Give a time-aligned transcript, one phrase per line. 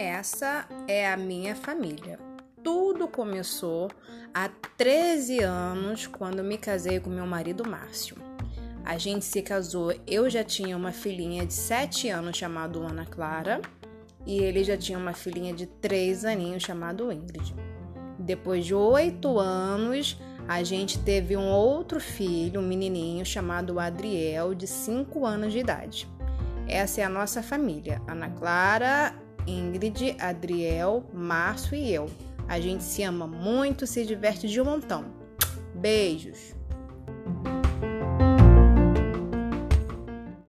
[0.00, 2.18] Essa é a minha família.
[2.64, 3.90] Tudo começou
[4.32, 8.16] há 13 anos, quando me casei com meu marido Márcio.
[8.82, 13.60] A gente se casou, eu já tinha uma filhinha de 7 anos chamada Ana Clara
[14.24, 17.54] e ele já tinha uma filhinha de 3 aninhos chamada Ingrid.
[18.18, 24.66] Depois de 8 anos, a gente teve um outro filho, um menininho chamado Adriel, de
[24.66, 26.08] 5 anos de idade.
[26.66, 29.14] Essa é a nossa família, Ana Clara,
[29.46, 32.10] Ingrid, Adriel, Márcio e eu.
[32.48, 35.04] A gente se ama muito, se diverte de um montão.
[35.74, 36.59] Beijos!